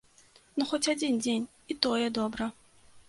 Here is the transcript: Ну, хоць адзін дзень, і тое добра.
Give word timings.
Ну, 0.61 0.65
хоць 0.71 0.89
адзін 0.95 1.21
дзень, 1.25 1.45
і 1.75 1.77
тое 1.87 2.07
добра. 2.19 2.49